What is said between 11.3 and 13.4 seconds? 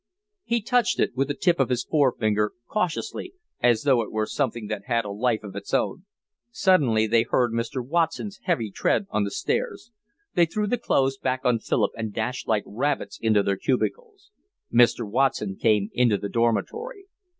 on Philip and dashed like rabbits